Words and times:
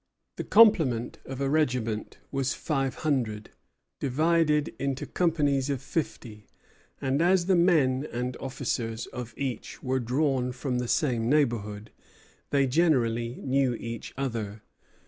The 0.37 0.43
complement 0.43 1.19
of 1.25 1.39
a 1.39 1.47
regiment 1.47 2.17
was 2.31 2.55
five 2.55 2.95
hundred, 3.05 3.51
divided 3.99 4.73
into 4.79 5.05
companies 5.05 5.69
of 5.69 5.79
fifty; 5.79 6.47
and 6.99 7.21
as 7.21 7.45
the 7.45 7.55
men 7.55 8.07
and 8.11 8.35
officers 8.37 9.05
of 9.05 9.35
each 9.37 9.83
were 9.83 9.99
drawn 9.99 10.53
from 10.53 10.79
the 10.79 10.87
same 10.87 11.29
neighborhood, 11.29 11.91
they 12.49 12.65
generally 12.65 13.35
knew 13.43 13.75
each 13.75 14.11
other. 14.17 14.63